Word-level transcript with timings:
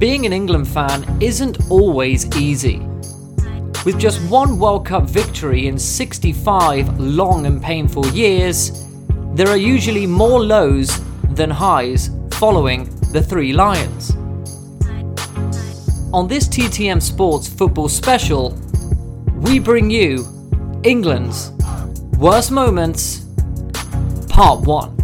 Being 0.00 0.24
an 0.24 0.32
England 0.32 0.66
fan 0.66 1.04
isn't 1.20 1.70
always 1.70 2.24
easy. 2.34 2.78
With 3.84 3.98
just 3.98 4.18
one 4.30 4.58
World 4.58 4.86
Cup 4.86 5.04
victory 5.04 5.66
in 5.66 5.78
65 5.78 6.98
long 6.98 7.44
and 7.44 7.62
painful 7.62 8.06
years, 8.06 8.86
there 9.34 9.48
are 9.48 9.58
usually 9.58 10.06
more 10.06 10.42
lows 10.42 11.02
than 11.34 11.50
highs 11.50 12.08
following 12.30 12.84
the 13.12 13.20
Three 13.22 13.52
Lions. 13.52 14.12
On 16.14 16.26
this 16.26 16.48
TTM 16.48 17.02
Sports 17.02 17.46
football 17.46 17.90
special, 17.90 18.58
we 19.34 19.58
bring 19.58 19.90
you 19.90 20.24
England's 20.82 21.50
worst 22.16 22.50
moments, 22.50 23.26
part 24.30 24.62
1. 24.62 24.96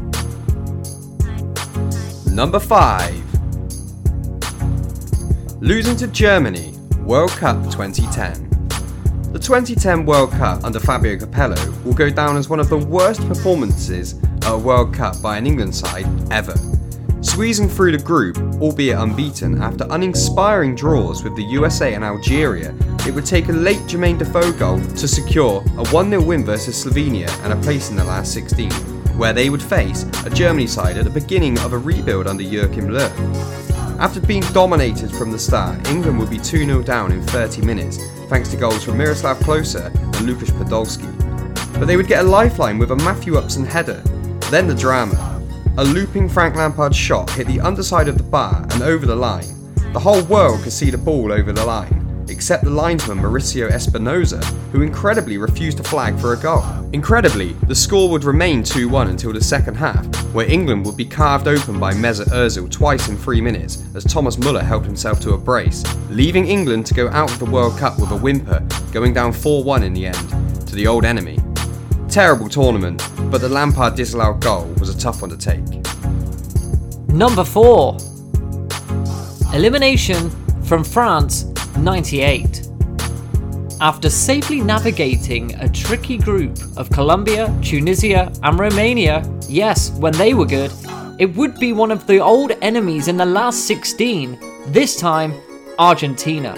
Number 2.34 2.58
5. 2.58 3.25
Losing 5.66 5.96
to 5.96 6.06
Germany, 6.06 6.70
World 7.00 7.32
Cup 7.32 7.56
2010. 7.72 8.68
The 9.32 9.38
2010 9.40 10.06
World 10.06 10.30
Cup 10.30 10.62
under 10.62 10.78
Fabio 10.78 11.16
Capello 11.16 11.56
will 11.84 11.92
go 11.92 12.08
down 12.08 12.36
as 12.36 12.48
one 12.48 12.60
of 12.60 12.68
the 12.68 12.78
worst 12.78 13.20
performances 13.26 14.14
at 14.42 14.52
a 14.52 14.56
World 14.56 14.94
Cup 14.94 15.20
by 15.20 15.36
an 15.36 15.44
England 15.44 15.74
side 15.74 16.06
ever. 16.30 16.54
Squeezing 17.20 17.68
through 17.68 17.96
the 17.96 18.04
group, 18.04 18.38
albeit 18.62 18.96
unbeaten, 18.96 19.60
after 19.60 19.88
uninspiring 19.90 20.76
draws 20.76 21.24
with 21.24 21.34
the 21.34 21.42
USA 21.42 21.94
and 21.94 22.04
Algeria, 22.04 22.72
it 23.04 23.12
would 23.12 23.26
take 23.26 23.48
a 23.48 23.52
late 23.52 23.80
Jermaine 23.88 24.18
Defoe 24.18 24.52
goal 24.52 24.78
to 24.78 25.08
secure 25.08 25.64
a 25.78 25.88
1 25.88 26.10
0 26.10 26.22
win 26.22 26.44
versus 26.44 26.84
Slovenia 26.84 27.28
and 27.42 27.52
a 27.52 27.60
place 27.62 27.90
in 27.90 27.96
the 27.96 28.04
last 28.04 28.32
16, 28.32 28.70
where 29.18 29.32
they 29.32 29.50
would 29.50 29.60
face 29.60 30.04
a 30.24 30.30
Germany 30.30 30.68
side 30.68 30.96
at 30.96 31.02
the 31.02 31.10
beginning 31.10 31.58
of 31.58 31.72
a 31.72 31.78
rebuild 31.78 32.28
under 32.28 32.44
Joachim 32.44 32.86
Löw. 32.86 33.75
After 33.98 34.20
being 34.20 34.42
dominated 34.52 35.10
from 35.10 35.32
the 35.32 35.38
start, 35.38 35.88
England 35.88 36.18
would 36.18 36.28
be 36.28 36.38
2 36.38 36.66
0 36.66 36.82
down 36.82 37.12
in 37.12 37.22
30 37.22 37.62
minutes, 37.62 37.98
thanks 38.28 38.50
to 38.50 38.56
goals 38.58 38.84
from 38.84 38.98
Miroslav 38.98 39.38
Klose 39.38 39.82
and 39.86 40.26
Lukasz 40.26 40.50
Podolski. 40.50 41.10
But 41.78 41.86
they 41.86 41.96
would 41.96 42.06
get 42.06 42.24
a 42.24 42.28
lifeline 42.28 42.78
with 42.78 42.90
a 42.90 42.96
Matthew 42.96 43.36
Upson 43.36 43.64
header. 43.64 44.02
Then 44.50 44.66
the 44.66 44.74
drama. 44.74 45.42
A 45.78 45.84
looping 45.84 46.28
Frank 46.28 46.56
Lampard 46.56 46.94
shot 46.94 47.30
hit 47.30 47.46
the 47.46 47.60
underside 47.60 48.08
of 48.08 48.18
the 48.18 48.22
bar 48.22 48.66
and 48.70 48.82
over 48.82 49.06
the 49.06 49.16
line. 49.16 49.72
The 49.94 50.00
whole 50.00 50.22
world 50.24 50.62
could 50.62 50.72
see 50.72 50.90
the 50.90 50.98
ball 50.98 51.32
over 51.32 51.52
the 51.52 51.64
line, 51.64 52.05
except 52.28 52.64
the 52.64 52.70
linesman 52.70 53.18
Mauricio 53.18 53.70
Espinosa, 53.70 54.44
who 54.72 54.82
incredibly 54.82 55.38
refused 55.38 55.78
to 55.78 55.84
flag 55.84 56.18
for 56.18 56.32
a 56.32 56.36
goal. 56.36 56.64
Incredibly, 56.92 57.52
the 57.68 57.74
score 57.74 58.08
would 58.10 58.24
remain 58.24 58.62
2 58.62 58.88
1 58.88 59.08
until 59.08 59.32
the 59.32 59.42
second 59.42 59.74
half, 59.74 60.04
where 60.32 60.50
England 60.50 60.84
would 60.86 60.96
be 60.96 61.04
carved 61.04 61.48
open 61.48 61.78
by 61.78 61.92
Mesut 61.92 62.28
Ozil 62.28 62.70
twice 62.70 63.08
in 63.08 63.16
three 63.16 63.40
minutes 63.40 63.84
as 63.94 64.04
Thomas 64.04 64.38
Muller 64.38 64.62
helped 64.62 64.86
himself 64.86 65.20
to 65.20 65.34
a 65.34 65.38
brace, 65.38 65.84
leaving 66.08 66.46
England 66.46 66.86
to 66.86 66.94
go 66.94 67.08
out 67.08 67.30
of 67.30 67.38
the 67.38 67.44
World 67.44 67.78
Cup 67.78 67.98
with 67.98 68.10
a 68.10 68.16
whimper, 68.16 68.66
going 68.92 69.12
down 69.12 69.32
4 69.32 69.64
1 69.64 69.82
in 69.82 69.94
the 69.94 70.06
end, 70.06 70.66
to 70.66 70.74
the 70.74 70.86
old 70.86 71.04
enemy. 71.04 71.38
Terrible 72.08 72.48
tournament, 72.48 73.02
but 73.30 73.40
the 73.40 73.48
Lampard 73.48 73.94
disallowed 73.94 74.40
goal 74.40 74.64
was 74.78 74.88
a 74.88 74.98
tough 74.98 75.22
one 75.22 75.30
to 75.30 75.36
take. 75.36 75.64
Number 77.08 77.44
4 77.44 77.96
Elimination 79.54 80.30
from 80.62 80.84
France 80.84 81.46
98. 81.78 82.68
After 83.80 84.08
safely 84.08 84.60
navigating 84.60 85.54
a 85.56 85.68
tricky 85.68 86.16
group 86.16 86.58
of 86.76 86.90
Colombia, 86.90 87.54
Tunisia, 87.62 88.32
and 88.42 88.58
Romania, 88.58 89.22
yes, 89.48 89.90
when 89.92 90.14
they 90.14 90.32
were 90.32 90.46
good, 90.46 90.72
it 91.18 91.34
would 91.36 91.58
be 91.58 91.72
one 91.72 91.90
of 91.90 92.06
the 92.06 92.18
old 92.18 92.52
enemies 92.62 93.08
in 93.08 93.16
the 93.16 93.24
last 93.24 93.66
16, 93.66 94.38
this 94.68 94.96
time 94.96 95.34
Argentina. 95.78 96.54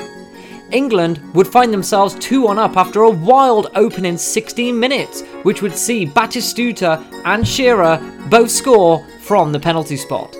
England 0.70 1.20
would 1.34 1.48
find 1.48 1.72
themselves 1.72 2.14
2 2.16 2.46
on 2.46 2.58
up 2.58 2.76
after 2.76 3.02
a 3.02 3.10
wild 3.10 3.68
opening 3.74 4.16
16 4.16 4.78
minutes, 4.78 5.22
which 5.42 5.62
would 5.62 5.74
see 5.74 6.06
Batistuta 6.06 7.02
and 7.24 7.46
Shearer 7.46 7.98
both 8.28 8.50
score 8.50 9.04
from 9.20 9.50
the 9.50 9.60
penalty 9.60 9.96
spot, 9.96 10.36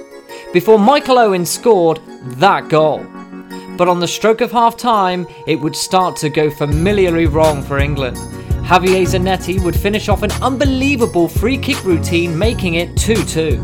before 0.52 0.78
Michael 0.78 1.18
Owen 1.18 1.46
scored 1.46 2.00
that 2.36 2.68
goal. 2.68 3.06
But 3.78 3.86
on 3.86 4.00
the 4.00 4.08
stroke 4.08 4.40
of 4.40 4.50
half 4.50 4.76
time, 4.76 5.24
it 5.46 5.54
would 5.54 5.76
start 5.76 6.16
to 6.16 6.28
go 6.28 6.50
familiarly 6.50 7.26
wrong 7.26 7.62
for 7.62 7.78
England. 7.78 8.16
Javier 8.66 9.06
Zanetti 9.06 9.62
would 9.62 9.78
finish 9.78 10.08
off 10.08 10.24
an 10.24 10.32
unbelievable 10.42 11.28
free 11.28 11.56
kick 11.56 11.84
routine, 11.84 12.36
making 12.36 12.74
it 12.74 12.96
2 12.96 13.14
2. 13.14 13.56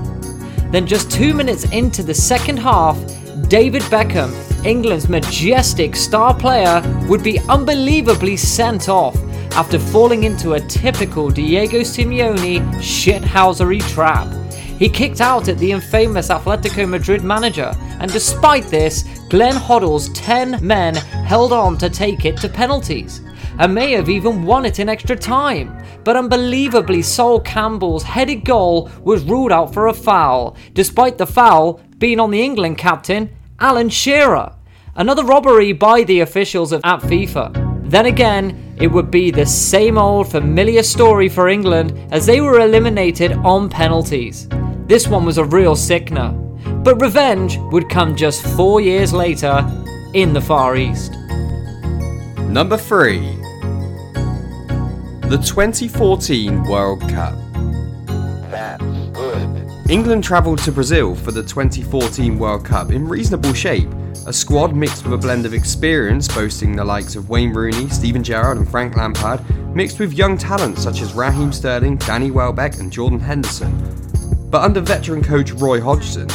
Then, 0.71 0.87
just 0.87 1.11
two 1.11 1.35
minutes 1.35 1.65
into 1.73 2.05
the 2.05 2.15
second 2.15 2.59
half, 2.59 2.97
David 3.49 3.83
Beckham, 3.83 4.33
England's 4.65 5.09
majestic 5.09 5.97
star 5.97 6.33
player, 6.33 6.81
would 7.09 7.25
be 7.25 7.41
unbelievably 7.49 8.37
sent 8.37 8.89
off 8.89 9.17
after 9.57 9.81
falling 9.81 10.23
into 10.23 10.53
a 10.53 10.61
typical 10.61 11.29
Diego 11.29 11.81
Simeone 11.81 12.61
shithousery 12.77 13.83
trap. 13.93 14.44
He 14.79 14.89
kicked 14.89 15.21
out 15.21 15.49
at 15.49 15.59
the 15.59 15.71
infamous 15.71 16.31
Atletico 16.31 16.89
Madrid 16.89 17.23
manager, 17.23 17.73
and 18.01 18.13
despite 18.13 18.65
this, 18.65 19.05
Glenn 19.31 19.55
Hoddle's 19.55 20.09
10 20.11 20.59
men 20.67 20.97
held 20.97 21.53
on 21.53 21.79
to 21.79 21.89
take 21.89 22.25
it 22.25 22.37
to 22.39 22.49
penalties, 22.49 23.21
and 23.61 23.73
may 23.73 23.93
have 23.93 24.09
even 24.09 24.43
won 24.43 24.67
it 24.67 24.81
in 24.81 24.89
extra 24.89 25.15
time. 25.15 25.81
But 26.03 26.17
unbelievably, 26.17 27.03
Sol 27.03 27.41
Campbell's 27.41 28.03
headed 28.03 28.45
goal 28.45 28.91
was 29.05 29.23
ruled 29.23 29.53
out 29.53 29.73
for 29.73 29.87
a 29.87 29.95
foul, 29.95 30.57
despite 30.73 31.19
the 31.19 31.27
foul 31.27 31.81
being 31.99 32.19
on 32.19 32.33
the 32.33 32.43
England 32.43 32.77
captain, 32.77 33.31
Alan 33.61 33.89
Shearer. 33.89 34.57
Another 34.97 35.25
robbery 35.25 35.73
by 35.73 36.03
the 36.03 36.21
officials 36.21 36.73
of, 36.73 36.81
at 36.85 37.01
FIFA. 37.01 37.89
Then 37.89 38.07
again, 38.07 38.75
it 38.81 38.89
would 38.89 39.11
be 39.11 39.31
the 39.31 39.47
same 39.47 39.99
old 39.99 40.31
familiar 40.31 40.83
story 40.83 41.29
for 41.29 41.49
England 41.49 41.97
as 42.13 42.27
they 42.27 42.41
were 42.41 42.59
eliminated 42.59 43.33
on 43.45 43.69
penalties. 43.69 44.49
This 44.87 45.09
one 45.09 45.25
was 45.25 45.39
a 45.39 45.45
real 45.45 45.77
sickener. 45.77 46.31
But 46.85 47.01
revenge 47.01 47.57
would 47.73 47.89
come 47.89 48.15
just 48.15 48.45
four 48.55 48.83
years 48.83 49.15
later 49.15 49.67
in 50.13 50.35
the 50.35 50.41
Far 50.43 50.77
East. 50.77 51.13
Number 52.39 52.77
3 52.77 53.19
The 55.31 55.43
2014 55.43 56.65
World 56.65 57.01
Cup. 57.09 57.35
That's 58.51 58.85
good. 59.15 59.71
England 59.89 60.23
travelled 60.23 60.59
to 60.61 60.73
Brazil 60.73 61.15
for 61.15 61.33
the 61.33 61.43
2014 61.43 62.39
World 62.39 62.67
Cup 62.67 62.91
in 62.93 63.09
reasonable 63.09 63.55
shape, 63.55 63.89
a 64.27 64.33
squad 64.35 64.77
mixed 64.77 65.05
with 65.05 65.15
a 65.15 65.19
blend 65.19 65.47
of 65.47 65.55
experience 65.55 66.29
boasting 66.29 66.77
the 66.77 66.85
likes 66.85 67.17
of 67.17 67.31
Wayne 67.31 67.55
Rooney, 67.55 67.89
Steven 67.89 68.23
Gerrard, 68.23 68.59
and 68.59 68.71
Frank 68.71 68.97
Lampard, 68.97 69.41
mixed 69.75 69.99
with 69.99 70.13
young 70.13 70.37
talents 70.37 70.83
such 70.83 71.01
as 71.01 71.15
Raheem 71.15 71.53
Sterling, 71.53 71.97
Danny 71.97 72.31
Welbeck, 72.31 72.79
and 72.79 72.93
Jordan 72.93 73.21
Henderson. 73.21 73.94
But 74.55 74.63
under 74.63 74.81
veteran 74.81 75.21
coach 75.21 75.51
Roy 75.51 75.81
Hodgson, 75.81 76.29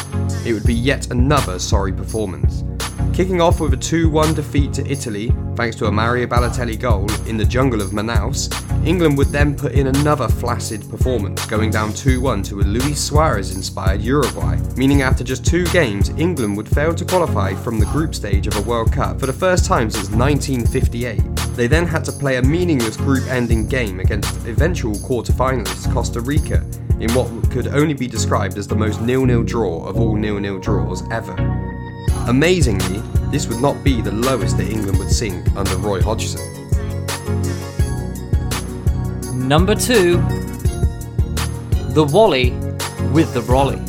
it 0.45 0.51
would 0.51 0.65
be 0.65 0.73
yet 0.73 1.09
another 1.09 1.57
sorry 1.57 1.93
performance. 1.93 2.65
Kicking 3.13 3.39
off 3.39 3.61
with 3.61 3.73
a 3.73 3.77
2 3.77 4.09
1 4.09 4.33
defeat 4.33 4.73
to 4.73 4.85
Italy, 4.91 5.31
thanks 5.55 5.77
to 5.77 5.85
a 5.85 5.91
Mario 5.93 6.27
Balotelli 6.27 6.77
goal 6.77 7.09
in 7.29 7.37
the 7.37 7.45
jungle 7.45 7.81
of 7.81 7.91
Manaus, 7.91 8.51
England 8.85 9.17
would 9.17 9.29
then 9.29 9.55
put 9.55 9.71
in 9.71 9.87
another 9.87 10.27
flaccid 10.27 10.81
performance, 10.89 11.45
going 11.45 11.71
down 11.71 11.93
2 11.93 12.19
1 12.19 12.43
to 12.43 12.59
a 12.59 12.63
Luis 12.63 12.99
Suarez 13.01 13.55
inspired 13.55 14.01
Uruguay, 14.01 14.57
meaning 14.75 15.01
after 15.01 15.23
just 15.23 15.45
two 15.45 15.63
games, 15.67 16.09
England 16.17 16.57
would 16.57 16.67
fail 16.67 16.93
to 16.93 17.05
qualify 17.05 17.53
from 17.53 17.79
the 17.79 17.85
group 17.85 18.13
stage 18.13 18.47
of 18.47 18.57
a 18.57 18.61
World 18.69 18.91
Cup 18.91 19.17
for 19.17 19.27
the 19.27 19.31
first 19.31 19.63
time 19.63 19.89
since 19.89 20.09
1958. 20.09 21.38
They 21.59 21.67
then 21.67 21.85
had 21.85 22.05
to 22.05 22.13
play 22.13 22.37
a 22.37 22.41
meaningless 22.41 22.95
group 22.95 23.27
ending 23.27 23.67
game 23.67 23.99
against 23.99 24.47
eventual 24.47 24.97
quarter 24.99 25.33
finalists 25.33 25.91
Costa 25.91 26.21
Rica 26.21 26.65
in 27.01 27.11
what 27.11 27.27
could 27.51 27.67
only 27.67 27.93
be 27.93 28.07
described 28.07 28.57
as 28.57 28.65
the 28.65 28.77
most 28.77 29.01
nil 29.01 29.25
nil 29.25 29.43
draw 29.43 29.85
of 29.85 29.99
all 29.99 30.15
nil 30.15 30.39
nil 30.39 30.57
draws 30.57 31.03
ever. 31.11 31.35
Amazingly, 32.29 32.99
this 33.29 33.45
would 33.47 33.61
not 33.61 33.83
be 33.83 34.01
the 34.01 34.13
lowest 34.13 34.55
that 34.55 34.69
England 34.69 34.99
would 34.99 35.11
sink 35.11 35.45
under 35.57 35.75
Roy 35.75 36.01
Hodgson. 36.01 36.39
Number 39.35 39.75
two, 39.75 40.15
the 41.91 42.07
Wally 42.09 42.51
with 43.11 43.33
the 43.33 43.41
Brolly. 43.41 43.85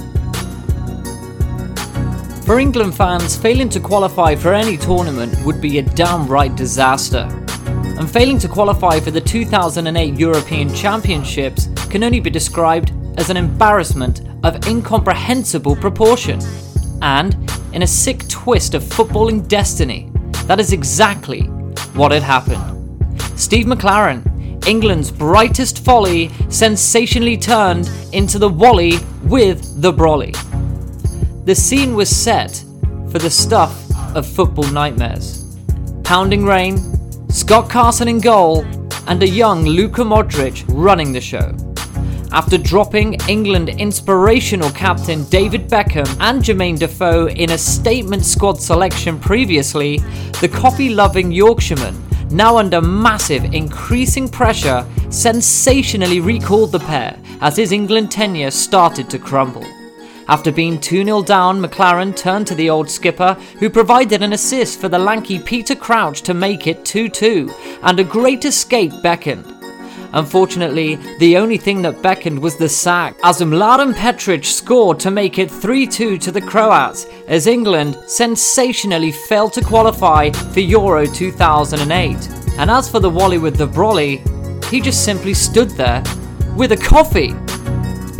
For 2.44 2.58
England 2.58 2.96
fans, 2.96 3.37
failing 3.37 3.69
to 3.69 3.78
qualify 3.78 4.34
for 4.34 4.55
any 4.55 4.76
tournament 4.76 5.32
would 5.44 5.61
be 5.61 5.78
a 5.78 5.82
downright 5.82 6.56
disaster. 6.56 7.39
And 8.00 8.11
failing 8.11 8.38
to 8.38 8.49
qualify 8.49 8.99
for 8.99 9.11
the 9.11 9.20
2008 9.20 10.19
European 10.19 10.75
Championships 10.75 11.69
can 11.91 12.02
only 12.02 12.19
be 12.19 12.31
described 12.31 12.94
as 13.19 13.29
an 13.29 13.37
embarrassment 13.37 14.23
of 14.43 14.67
incomprehensible 14.67 15.76
proportion. 15.76 16.41
And, 17.02 17.37
in 17.75 17.82
a 17.82 17.87
sick 17.87 18.26
twist 18.26 18.73
of 18.73 18.82
footballing 18.82 19.47
destiny, 19.47 20.11
that 20.47 20.58
is 20.58 20.73
exactly 20.73 21.43
what 21.93 22.11
had 22.11 22.23
happened. 22.23 23.20
Steve 23.38 23.67
McClaren, 23.67 24.67
England's 24.67 25.11
brightest 25.11 25.85
folly, 25.85 26.31
sensationally 26.49 27.37
turned 27.37 27.91
into 28.14 28.38
the 28.38 28.49
Wally 28.49 28.94
with 29.25 29.82
the 29.82 29.93
Brolly. 29.93 30.35
The 31.44 31.55
scene 31.55 31.94
was 31.94 32.08
set 32.08 32.64
for 33.12 33.19
the 33.19 33.29
stuff 33.29 33.79
of 34.17 34.26
football 34.26 34.70
nightmares. 34.73 35.55
Pounding 36.02 36.47
rain, 36.47 36.79
Scott 37.30 37.70
Carson 37.70 38.08
in 38.08 38.18
goal, 38.18 38.64
and 39.06 39.22
a 39.22 39.28
young 39.28 39.64
Luka 39.64 40.02
Modric 40.02 40.64
running 40.68 41.12
the 41.12 41.20
show. 41.20 41.54
After 42.32 42.58
dropping 42.58 43.20
England 43.28 43.68
inspirational 43.68 44.70
captain 44.70 45.22
David 45.26 45.68
Beckham 45.68 46.08
and 46.20 46.42
Jermaine 46.42 46.78
Defoe 46.78 47.28
in 47.28 47.52
a 47.52 47.58
statement 47.58 48.24
squad 48.24 48.60
selection 48.60 49.20
previously, 49.20 49.98
the 50.40 50.50
coffee 50.52 50.90
loving 50.90 51.30
Yorkshireman, 51.30 51.96
now 52.30 52.56
under 52.56 52.80
massive 52.80 53.54
increasing 53.54 54.28
pressure, 54.28 54.84
sensationally 55.10 56.18
recalled 56.18 56.72
the 56.72 56.80
pair 56.80 57.16
as 57.42 57.56
his 57.56 57.70
England 57.70 58.10
tenure 58.10 58.50
started 58.50 59.08
to 59.08 59.20
crumble. 59.20 59.64
After 60.30 60.52
being 60.52 60.78
2 60.78 61.04
0 61.04 61.22
down, 61.22 61.60
McClaren 61.60 62.16
turned 62.16 62.46
to 62.46 62.54
the 62.54 62.70
old 62.70 62.88
skipper, 62.88 63.34
who 63.58 63.68
provided 63.68 64.22
an 64.22 64.32
assist 64.32 64.80
for 64.80 64.88
the 64.88 64.96
lanky 64.96 65.40
Peter 65.40 65.74
Crouch 65.74 66.22
to 66.22 66.34
make 66.34 66.68
it 66.68 66.84
2 66.84 67.08
2, 67.08 67.52
and 67.82 67.98
a 67.98 68.04
great 68.04 68.44
escape 68.44 68.92
beckoned. 69.02 69.44
Unfortunately, 70.12 70.94
the 71.18 71.36
only 71.36 71.56
thing 71.56 71.82
that 71.82 72.00
beckoned 72.00 72.38
was 72.38 72.56
the 72.56 72.68
sack, 72.68 73.16
as 73.24 73.40
Mladen 73.40 73.92
Petric 73.92 74.44
scored 74.44 75.00
to 75.00 75.10
make 75.10 75.40
it 75.40 75.50
3 75.50 75.84
2 75.84 76.16
to 76.18 76.30
the 76.30 76.40
Croats, 76.40 77.06
as 77.26 77.48
England 77.48 77.98
sensationally 78.06 79.10
failed 79.10 79.52
to 79.54 79.64
qualify 79.64 80.30
for 80.30 80.60
Euro 80.60 81.06
2008. 81.06 82.30
And 82.56 82.70
as 82.70 82.88
for 82.88 83.00
the 83.00 83.10
Wally 83.10 83.38
with 83.38 83.56
the 83.56 83.66
Brolly, 83.66 84.22
he 84.66 84.80
just 84.80 85.04
simply 85.04 85.34
stood 85.34 85.70
there 85.70 86.04
with 86.56 86.70
a 86.70 86.76
coffee. 86.76 87.34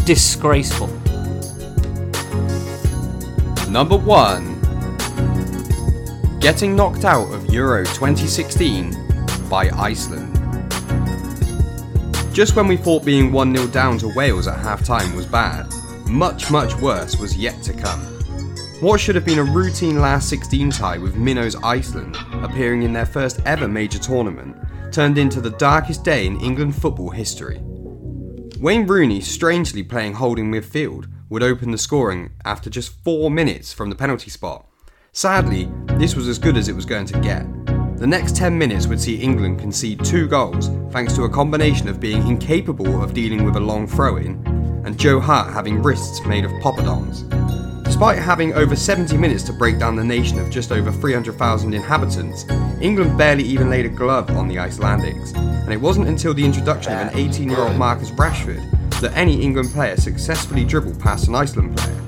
Disgraceful. 0.07 1.00
Number 3.71 3.97
1 3.97 4.59
Getting 6.41 6.75
knocked 6.75 7.05
out 7.05 7.33
of 7.33 7.55
Euro 7.55 7.85
2016 7.85 8.97
by 9.49 9.71
Iceland. 9.71 10.35
Just 12.35 12.57
when 12.57 12.67
we 12.67 12.77
thought 12.77 13.05
being 13.05 13.31
1 13.31 13.55
0 13.55 13.69
down 13.69 13.97
to 13.99 14.13
Wales 14.17 14.49
at 14.49 14.59
half 14.59 14.85
time 14.85 15.15
was 15.15 15.25
bad, 15.25 15.73
much, 16.09 16.51
much 16.51 16.75
worse 16.81 17.17
was 17.21 17.37
yet 17.37 17.63
to 17.63 17.73
come. 17.73 18.01
What 18.81 18.99
should 18.99 19.15
have 19.15 19.25
been 19.25 19.39
a 19.39 19.45
routine 19.45 20.01
last 20.01 20.29
16 20.29 20.73
tie 20.73 20.99
with 20.99 21.15
Minnows 21.15 21.55
Iceland 21.63 22.17
appearing 22.43 22.83
in 22.83 22.93
their 22.93 23.07
first 23.07 23.41
ever 23.47 23.69
major 23.69 24.01
tournament 24.01 24.57
turned 24.91 25.17
into 25.17 25.41
the 25.41 25.51
darkest 25.51 26.03
day 26.03 26.27
in 26.27 26.41
England 26.41 26.75
football 26.75 27.11
history. 27.11 27.61
Wayne 28.59 28.89
Rooney, 28.89 29.21
strangely 29.21 29.85
playing 29.85 30.15
holding 30.15 30.51
midfield, 30.51 31.07
would 31.31 31.43
open 31.43 31.71
the 31.71 31.79
scoring 31.79 32.33
after 32.45 32.69
just 32.69 32.93
four 33.05 33.31
minutes 33.31 33.73
from 33.73 33.89
the 33.89 33.97
penalty 33.97 34.29
spot. 34.29 34.67
Sadly, 35.13 35.71
this 35.97 36.15
was 36.15 36.29
as 36.29 36.39
good 36.39 36.57
as 36.57 36.69
it 36.69 36.75
was 36.75 36.85
going 36.85 37.07
to 37.07 37.21
get. 37.21 37.47
The 37.99 38.07
next 38.07 38.37
10 38.37 38.59
minutes 38.59 38.87
would 38.87 39.01
see 39.01 39.17
England 39.17 39.61
concede 39.61 40.05
two 40.05 40.27
goals 40.27 40.69
thanks 40.91 41.15
to 41.15 41.25
a 41.25 41.29
combination 41.29 41.89
of 41.89 42.01
being 42.01 42.27
incapable 42.27 43.03
of 43.03 43.15
dealing 43.15 43.45
with 43.45 43.57
a 43.57 43.61
long 43.61 43.87
throw 43.87 44.17
in 44.17 44.45
and 44.85 44.99
Joe 44.99 45.21
Hart 45.21 45.53
having 45.53 45.83
wrists 45.83 46.25
made 46.27 46.45
of 46.45 46.51
poppadoms. 46.63 47.29
Despite 47.85 48.19
having 48.19 48.55
over 48.55 48.75
70 48.75 49.17
minutes 49.17 49.43
to 49.45 49.53
break 49.53 49.79
down 49.79 49.97
the 49.97 50.05
nation 50.05 50.39
of 50.39 50.51
just 50.51 50.73
over 50.73 50.91
300,000 50.91 51.75
inhabitants, 51.75 52.47
England 52.81 53.19
barely 53.19 53.45
even 53.45 53.69
laid 53.69 53.85
a 53.85 53.91
glove 53.91 54.31
on 54.31 54.49
the 54.49 54.57
Icelandics, 54.57 55.37
and 55.37 55.73
it 55.73 55.81
wasn't 55.81 56.09
until 56.09 56.33
the 56.33 56.45
introduction 56.45 56.93
of 56.93 56.99
an 57.01 57.19
18 57.19 57.51
year 57.51 57.61
old 57.61 57.77
Marcus 57.77 58.11
Rashford 58.13 58.80
that 59.01 59.17
any 59.17 59.43
England 59.43 59.71
player 59.71 59.97
successfully 59.97 60.65
dribbled 60.65 61.01
past 61.01 61.29
an 61.29 61.35
Iceland 61.35 61.77
player. 61.77 62.01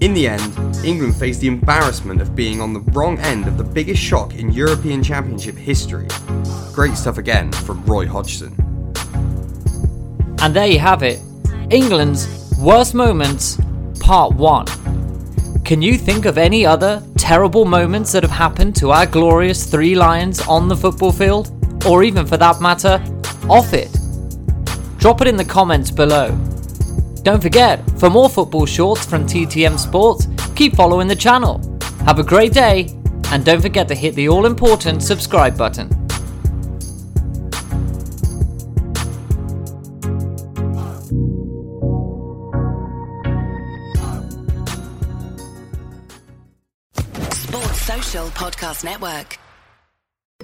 In 0.00 0.14
the 0.14 0.28
end, 0.28 0.54
England 0.84 1.16
faced 1.16 1.40
the 1.40 1.48
embarrassment 1.48 2.20
of 2.20 2.36
being 2.36 2.60
on 2.60 2.72
the 2.72 2.80
wrong 2.92 3.18
end 3.18 3.48
of 3.48 3.58
the 3.58 3.64
biggest 3.64 4.00
shock 4.00 4.34
in 4.36 4.52
European 4.52 5.02
Championship 5.02 5.56
history. 5.56 6.06
Great 6.72 6.94
stuff 6.94 7.18
again 7.18 7.50
from 7.50 7.84
Roy 7.84 8.06
Hodgson. 8.06 8.54
And 10.40 10.54
there 10.54 10.68
you 10.68 10.78
have 10.78 11.02
it 11.02 11.20
England's 11.70 12.54
worst 12.58 12.94
moments, 12.94 13.58
part 13.98 14.34
one. 14.34 14.66
Can 15.64 15.82
you 15.82 15.98
think 15.98 16.26
of 16.26 16.38
any 16.38 16.64
other 16.64 17.02
terrible 17.16 17.64
moments 17.64 18.12
that 18.12 18.22
have 18.22 18.32
happened 18.32 18.76
to 18.76 18.90
our 18.90 19.04
glorious 19.04 19.66
Three 19.66 19.94
Lions 19.96 20.40
on 20.46 20.68
the 20.68 20.76
football 20.76 21.12
field? 21.12 21.52
Or 21.86 22.04
even 22.04 22.24
for 22.24 22.36
that 22.36 22.60
matter, 22.60 23.02
off 23.48 23.74
it? 23.74 23.97
Drop 24.98 25.20
it 25.20 25.28
in 25.28 25.36
the 25.36 25.44
comments 25.44 25.92
below. 25.92 26.36
Don't 27.22 27.40
forget, 27.40 27.88
for 27.98 28.10
more 28.10 28.28
football 28.28 28.66
shorts 28.66 29.06
from 29.06 29.26
TTM 29.26 29.78
Sports, 29.78 30.26
keep 30.56 30.74
following 30.74 31.06
the 31.06 31.14
channel. 31.14 31.60
Have 32.04 32.18
a 32.18 32.24
great 32.24 32.52
day, 32.52 32.88
and 33.30 33.44
don't 33.44 33.60
forget 33.60 33.86
to 33.88 33.94
hit 33.94 34.16
the 34.16 34.28
all 34.28 34.44
important 34.44 35.02
subscribe 35.02 35.56
button. 35.56 35.88
Sports 47.30 47.82
Social 47.82 48.26
Podcast 48.30 48.84
Network. 48.84 49.38